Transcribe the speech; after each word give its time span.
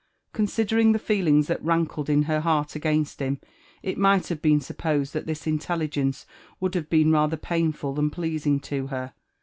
Considering 0.33 0.93
the 0.93 0.97
feeling 0.97 1.43
that 1.43 1.63
rankled 1.63 2.09
in 2.09 2.23
her 2.23 2.39
heart 2.39 2.73
against 2.75 3.19
him, 3.21 3.39
it 3.83 3.99
night 3.99 4.29
have 4.29 4.41
been 4.41 4.59
supposed 4.59 5.13
that 5.13 5.27
this 5.27 5.45
iBfelligenee 5.45 6.25
would 6.59 6.73
have 6.73 6.89
been 6.89 7.11
ra^ 7.11 7.29
Iher 7.29 7.39
painful 7.39 7.93
than 7.93 8.09
pleasing 8.09 8.59
to 8.61 8.87
her. 8.87 9.13